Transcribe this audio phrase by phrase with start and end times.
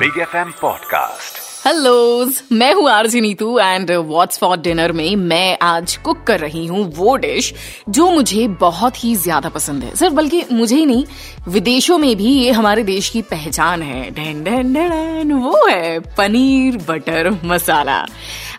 [0.00, 5.58] Big F M podcast hello मैं हूँ RG Neetu and what's for dinner में मैं
[5.62, 7.52] आज कुक कर रही हूँ वो डिश
[7.88, 11.04] जो मुझे बहुत ही ज़्यादा पसंद है। सिर्फ़ बल्कि मुझे ही नहीं,
[11.48, 16.76] विदेशों में भी ये हमारे देश की पहचान है। डेन डेन डेन, वो है पनीर
[16.88, 18.06] बटर मसाला।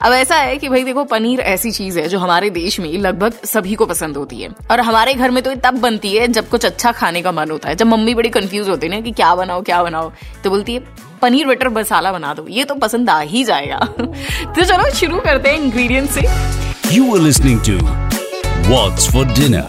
[0.03, 3.33] अब ऐसा है कि भाई देखो पनीर ऐसी चीज़ है जो हमारे देश में लगभग
[3.45, 6.47] सभी को पसंद होती है। और हमारे घर में तो ये तब बनती है जब
[6.49, 9.11] कुछ अच्छा खाने का मन होता है। जब मम्मी बड़ी कंफ्यूज होती है ना कि
[9.11, 10.11] क्या बनाओ क्या बनाओ
[10.43, 10.79] तो बोलती है
[11.21, 15.49] पनीर बटर मसाला बना दो। ये तो पसंद आ ही जाएगा। तो चलो शुरू करते
[15.49, 16.21] हैं इंग्रेडिएंट से।
[16.95, 17.77] You are listening to
[18.71, 19.67] What's for Dinner.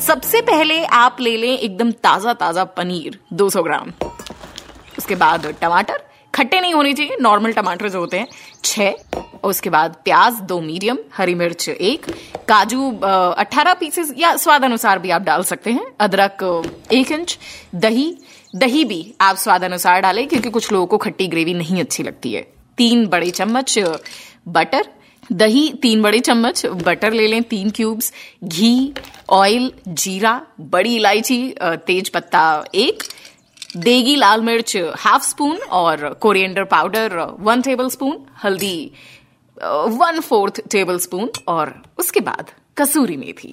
[0.00, 3.92] सबसे पहले आप ले लें एकदम ताज़ा ताज़ा पनीर 200 ग्राम।
[4.98, 6.00] उसके बाद टमाटर
[6.38, 8.26] खट्टे नहीं होने चाहिए नॉर्मल टमाटर जो होते हैं।
[8.64, 8.90] छह
[9.34, 12.06] और उसके बाद प्याज, दो मीडियम हरी मिर्च, एक।
[12.48, 16.44] काजू अट्ठारह पीसेस या स्वाद अनुसार भी आप डाल सकते हैं। अदरक
[16.92, 17.38] एक इंच।
[17.76, 18.14] दही
[18.56, 22.32] दही भी आप स्वाद अनुसार डालें, क्योंकि कुछ लोगों को खट्टी ग्रेवी नहीं अच्छी लगती
[22.32, 22.42] है।
[22.78, 23.78] तीन बड़े चम्मच
[24.48, 24.86] बटर
[25.30, 28.12] दही, तीन बड़े चम्मच बटर ले लें, तीन क्यूब्स
[28.44, 28.94] घी
[29.30, 33.02] ऑयल जीरा, बड़ी इलायची तेज पत्ता, एक।
[33.76, 38.90] देगी लाल मिर्च हाफ़ स्पून और coriander powder one tablespoon हल्दी
[39.92, 43.52] वन फोर्थ टेबल स्पून और उसके बाद कसूरी मेथी।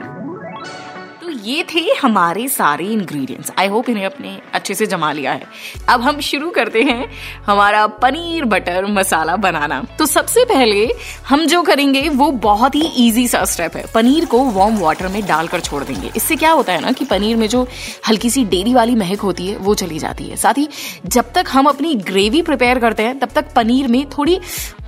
[1.45, 5.43] ये थे हमारे सारे इंग्रेडिएंट्स आई होप इन्हें अपने अच्छे से जमा लिया है।
[5.89, 7.07] अब हम शुरू करते हैं
[7.45, 10.87] हमारा पनीर बटर मसाला बनाना। तो सबसे पहले
[11.27, 15.21] हम जो करेंगे, वो बहुत ही इजी सा स्टेप है। पनीर को वार्म वाटर में
[15.25, 17.67] डालकर छोड़ देंगे। इससे क्या होता है ना कि पनीर में जो
[18.09, 20.67] हल्की सी डेरी वाली महक होती है, वो चली जाती है। साथ ही
[21.05, 24.39] जब तक हम अपनी ग्रेवी प्रिपेयर करते हैं, तब तक पनीर में थोड़ी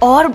[0.04, 0.34] और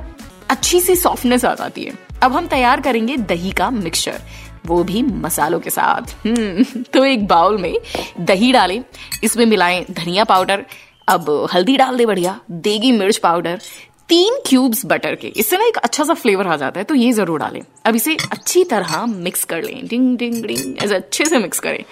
[0.50, 4.20] अच्छी सी सॉफ्टनेस आ जाती है। अब हम तैयार करेंगे दही का मिक्सचर
[4.66, 7.74] वो भी मसालों के साथ। हम्म, तो एक बाउल में
[8.20, 8.82] दही डालें
[9.24, 10.64] इसमें मिलाएँ धनिया पाउडर।
[11.08, 13.60] अब हल्दी डाल दे बढ़िया देगी मिर्च पाउडर।
[14.08, 17.12] तीन क्यूब्स बटर के इससे ना एक अच्छा सा फ्लेवर आ जाता है तो ये
[17.12, 21.38] ज़रूर डालें। अब इसे अच्छी तरह मिक्स कर लें। डिंग डिंग डिंग ऐसे अच्छे से
[21.38, 21.84] मिक्स करें।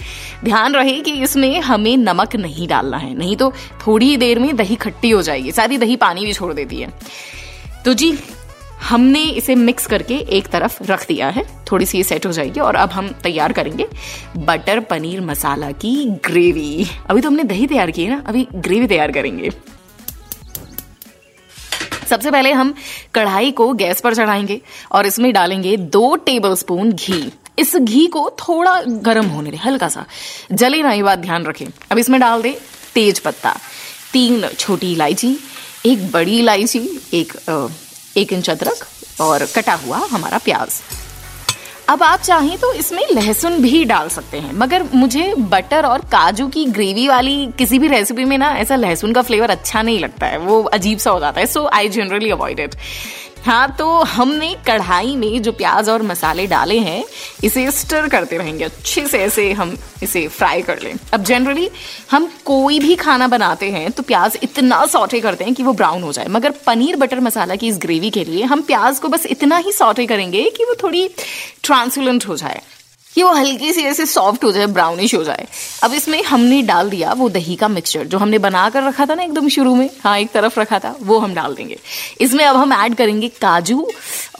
[0.44, 3.52] ध्यान रहे कि इसमें हमें नमक नहीं डालना है नहीं तो
[3.86, 6.92] थोड़ी देर में दही खट्टी हो जाएगी साथ ही दही पानी भी छोड़ देती है।
[7.84, 8.12] तो जी
[8.80, 12.60] हमने इसे मिक्स करके एक तरफ़ रख दिया है। थोड़ी सी ये सेट हो जाएगी
[12.60, 13.86] और अब हम तैयार करेंगे
[14.38, 18.86] बटर पनीर मसाला की ग्रेवी अभी तो हमने दही तैयार की है ना, अभी ग्रेवी
[18.86, 19.50] तैयार करेंगे।
[22.08, 22.74] सबसे पहले हम
[23.14, 24.60] कढ़ाई को गैस पर चढ़ाएँगे
[24.92, 29.88] और इसमें डालेंगे दो टेबल स्पून घी। इस घी को थोड़ा गर्म होने दें, हल्का
[29.88, 30.04] सा।
[30.52, 32.56] जले ना ये बात ध्यान रखें। अब इसमें डाल दे
[32.94, 33.56] तेज पत्ता,
[34.12, 35.36] तीन छोटी इलायची,
[35.86, 36.80] एक बड़ी इलायची,
[37.14, 37.32] एक
[38.16, 38.86] एक इंच अदरक
[39.20, 40.80] और कटा हुआ हमारा प्याज।
[41.88, 46.46] अब आप चाहें तो इसमें लहसुन भी डाल सकते हैं, मगर मुझे बटर और काजू
[46.48, 50.26] की ग्रेवी वाली किसी भी रेसिपी में ना ऐसा लहसुन का फ्लेवर अच्छा नहीं लगता
[50.26, 52.74] है, वो अजीब सा हो जाता है so I generally avoid it
[53.44, 57.04] हाँ तो हमने कढ़ाई में जो प्याज और मसाले डाले हैं,
[57.44, 61.68] इसे स्टर करते रहेंगे। अच्छे से ऐसे हम इसे फ्राई कर लें। अब जनरली
[62.10, 66.02] हम कोई भी खाना बनाते हैं तो प्याज इतना सॉटे करते हैं कि वो ब्राउन
[66.02, 69.26] हो जाए। मगर पनीर बटर मसाला की इस ग्रेवी के लिए हम प्याज को बस
[69.26, 71.08] इतना ही सॉटे करेंगे कि वो थोड़ी
[71.62, 72.60] ट्रांसुलेंट हो जाए।
[73.14, 75.46] कि वो हल्की सी ऐसे सॉफ्ट हो जाए ब्राउनिश हो जाए।
[75.82, 79.14] अब इसमें हमने डाल दिया वो दही का मिक्सचर जो हमने बना कर रखा था
[79.14, 81.78] ना एकदम शुरू में। हाँ एक तरफ़ रखा था, वो हम डाल देंगे।
[82.20, 83.86] इसमें अब हम ऐड करेंगे काजू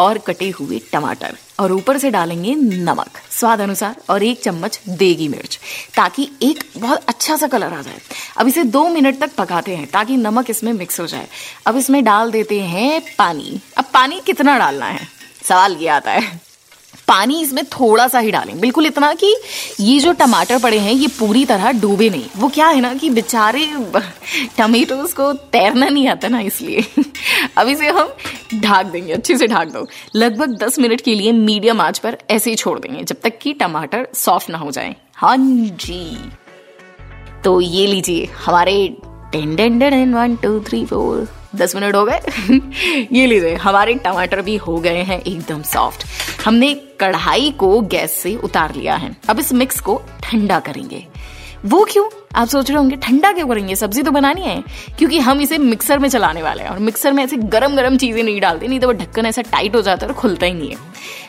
[0.00, 5.28] और कटे हुए टमाटर और ऊपर से डालेंगे नमक, स्वाद अनुसार और एक चम्मच देगी
[5.28, 5.58] मिर्च,
[5.96, 8.00] ताकि एक बहुत अच्छा सा कलर आ जाए।
[8.36, 11.26] अब इसे दो मिनट तक पकाते हैं, ताकि नमक इसमें मिक्स हो जाए।
[11.66, 15.08] अब इसमें डाल देते हैं पानी। अब पानी कितना डालना है?
[15.48, 16.49] सवाल ये आता है।
[17.10, 19.36] पानी इसमें थोड़ा सा ही डालें। बिल्कुल इतना कि
[19.80, 23.10] ये जो टमाटर पड़े हैं, ये पूरी तरह डूबे नहीं। वो क्या है ना कि
[23.10, 23.68] बेचारे
[24.56, 26.84] टमेटोज को तैरना नहीं आता ना इसलिए।
[27.56, 28.12] अब इसे हम
[28.54, 32.50] ढाक देंगे, अच्छे से ढाक दो। लगभग 10 मिनट के लिए मीडियम आँच पर ऐसे
[32.50, 36.18] ही छोड़ देंगे, जब तक कि टमाटर सॉफ्ट ना हो जाए। हाँ जी।
[37.44, 38.96] तो ये लीजिए हमारे
[39.32, 41.39] ten ten one two three four.
[41.56, 42.20] दस मिनट हो गए।
[43.12, 46.04] ये लीजिए हमारे टमाटर भी हो गए हैं एकदम सॉफ्ट
[46.44, 51.06] हमने कढ़ाई को गैस से उतार लिया है। अब इस मिक्स को ठंडा करेंगे।
[51.64, 52.08] वो क्यों?
[52.34, 53.76] आप सोच रहे होंगे, ठंडा क्यों करेंगे?
[53.76, 54.62] सब्ज़ी तो बनानी है,
[54.98, 58.22] क्योंकि हम इसे मिक्सर में चलाने वाले हैं और मिक्सर में ऐसे गरम गरम चीज़ें
[58.22, 60.70] नहीं डालते, नहीं तो वो ढक्कन ऐसा टाइट हो जाता है और खुलता ही नहीं
[60.70, 60.76] है।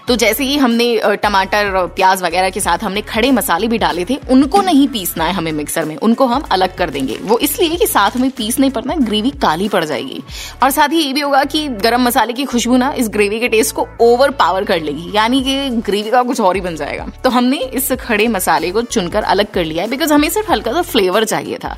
[0.07, 4.15] तो जैसे ही हमने टमाटर प्याज वगैरह के साथ हमने खड़े मसाले भी डाले थे,
[4.31, 7.87] उनको नहीं पीसना है हमें मिक्सर में, उनको हम अलग कर देंगे। वो इसलिए कि
[7.87, 10.21] साथ में पीसने पर ना ग्रेवी काली पड़ जाएगी।
[10.63, 13.47] और साथ ही ये भी होगा कि गर्म मसाले की खुशबू ना इस ग्रेवी के
[13.47, 17.07] टेस्ट को ओवर पावर कर लेगी, यानी कि ग्रेवी का कुछ और ही बन जाएगा।
[17.23, 20.73] तो हमने इस खड़े मसाले को चुनकर अलग कर लिया है बिकॉज़ हमें सिर्फ़ हल्का
[20.73, 21.75] सा फ्लेवर चाहिए था।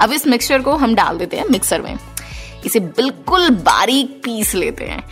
[0.00, 1.96] अब इस मिक्सचर को हम डाल देते हैं मिक्सर में।
[2.66, 5.02] इसे बिल्कुल बारीक पीस लेते हैं।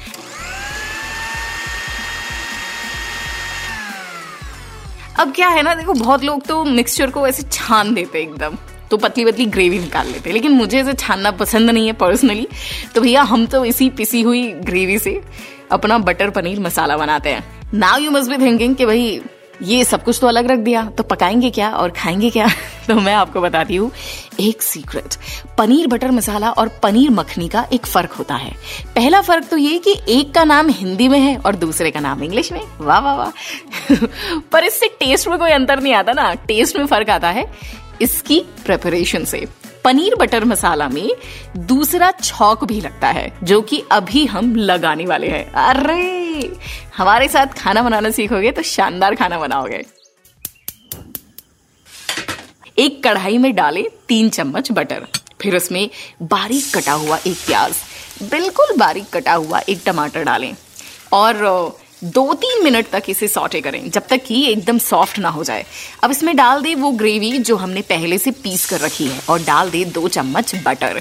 [5.19, 8.57] अब क्या है ना, देखो, बहुत लोग तो मिक्सचर को ऐसे छान देते एकदम।
[8.91, 12.47] तो पतली पतली ग्रेवी निकाल लेते हैं। लेकिन मुझे इसे छानना पसंद नहीं है पर्सनली
[12.95, 15.21] तो भैया, हम तो इसी पिसी हुई ग्रेवी से
[15.73, 19.21] अपना बटर पनीर मसाला बनाते हैं। Now you must be thinking कि भाई
[19.63, 22.49] ये सब कुछ तो अलग रख दिया तो पकाएँगे क्या और खाएँगे क्या?
[22.89, 23.93] तो मैं आपको बताती हूँ,
[24.41, 25.15] एक सीक्रेट
[25.59, 28.53] पनीर बटर मसाला और पनीर मखनी का एक फ़र्क होता है।
[28.95, 32.23] पहला फ़र्क तो ये कि एक का नाम हिंदी में है और दूसरे का नाम
[32.23, 33.31] इंग्लिश में। वाह वाह वाह।
[34.53, 37.53] पर इससे टेस्ट में कोई अंतर नहीं आता ना। टेस्ट में फ़र्क आता है
[38.03, 39.47] इसकी प्रेपरेशन से।
[39.85, 41.11] पनीर बटर मसाला में
[41.57, 46.16] दूसरा छौक भी लगता है, जो कि अभी हम लगाने वाले हैं। अरे!
[46.97, 49.85] हमारे साथ खाना बनाना सीखोगे तो शानदार खाना बनाओगे।
[52.79, 55.07] एक कढ़ाई में डालें तीन चम्मच बटर,
[55.41, 55.89] फिर उसमें
[56.25, 57.75] बारीक कटा हुआ एक प्याज,
[58.23, 60.55] बिल्कुल बारीक कटा हुआ एक टमाटर डालें
[61.13, 61.45] और
[62.05, 65.65] दो तीन मिनट तक इसे सॉटे करें जब तक कि एकदम सॉफ्ट ना हो जाए।
[66.05, 69.43] अब इसमें डाल दे वो ग्रेवी जो हमने पहले से पीस कर रखी है और
[69.43, 71.01] डाल दे दो चम्मच बटर।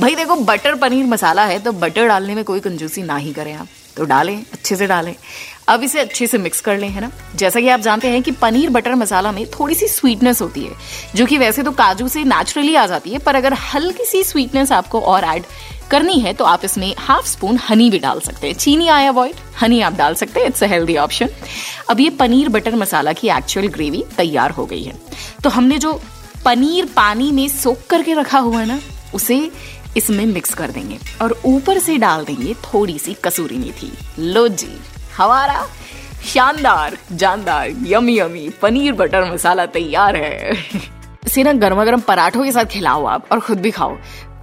[0.00, 3.52] भाई देखो, बटर पनीर मसाला है तो बटर डालने में कोई कंजूसी ना ही करें
[3.54, 5.14] आप। तो डालें, अच्छे से डालें।
[5.68, 7.10] अब इसे अच्छे से मिक्स कर लें, है ना?
[7.36, 10.72] जैसा कि आप जानते हैं कि पनीर बटर मसाला में थोड़ी सी स्वीटनेस होती है,
[11.14, 14.72] जो कि वैसे तो काजू से नेचुरली आ जाती है, पर अगर हल्की सी स्वीटनेस
[14.72, 15.44] आपको और ऐड
[15.90, 19.36] करनी है तो आप इसमें हाफ़ स्पून हनी भी डाल सकते हैं। चीनी आई अवॉइड
[19.60, 21.28] हनी आप डाल सकते हैं इट्स अ हेल्दी ऑप्शन
[21.90, 24.94] अब ये पनीर बटर मसाला की एक्चुअल ग्रेवी तैयार हो गई है।
[25.44, 26.00] तो हमने जो
[26.44, 28.80] पनीर पानी में सोख करके रखा हुआ है ना,
[29.14, 29.50] उसे
[29.96, 34.80] इसमें मिक्स कर देंगे और ऊपर से डाल देंगे थोड़ी सी कसूरी मेथी। लो जी,
[35.16, 35.66] हमारा
[36.24, 40.52] शानदार, जानदार yummy yummy paneer butter masala तैयार है।
[41.26, 43.96] इसे ना गर्मा गर्म पराठों के साथ खिलाओ आप और खुद भी खाओ।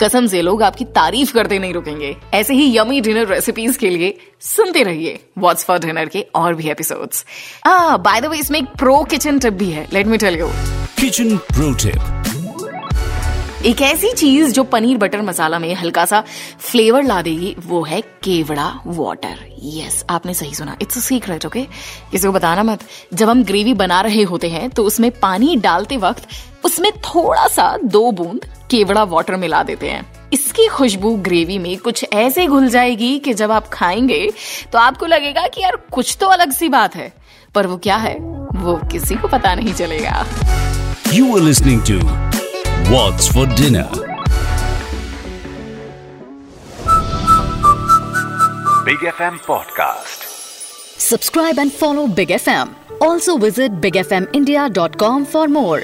[0.03, 4.17] कसम से लोग आपकी तारीफ़ करते नहीं रुकेंगे। ऐसे ही यमी डिनर रेसिपीज़ के लिए
[4.41, 7.25] सुनते रहिए व्हाट्स फॉर डिनर के और भी एपिसोड्स
[7.99, 10.49] बाय द वे इसमें एक प्रो किचन टिप भी है। Let me tell you
[10.97, 12.26] Kitchen Pro Tip.
[13.67, 16.23] एक ऐसी चीज़ जो पनीर बटर मसाला में हल्का सा
[16.59, 20.77] फ्लेवर ला देगी, वो है केवड़ा वाटर यस आपने सही सुना.
[20.81, 21.61] इट्स अ सीक्रेट ओके
[22.11, 22.79] किसी को बताना मत.
[23.13, 26.27] जब हम ग्रेवी बना रहे होते हैं तो उसमें पानी डालते वक्त
[26.65, 30.29] उसमें थोड़ा सा दो बूंद केवड़ा वाटर मिला देते हैं.
[30.33, 34.29] इसकी खुशबू ग्रेवी में कुछ ऐसे घुल जाएगी कि जब आप खाएँगे
[34.73, 37.11] तो आपको लगेगा कि यार, कुछ तो अलग सी बात है.
[37.55, 38.15] पर वो क्या है?
[38.53, 40.25] वो किसी को पता नहीं चलेगा.
[41.11, 42.26] You were listening to
[42.89, 43.89] What's for Dinner?
[48.85, 50.23] Big FM Podcast.
[50.97, 52.75] Subscribe and follow Big FM.
[53.01, 55.81] Also visit bigfmindia.com for more.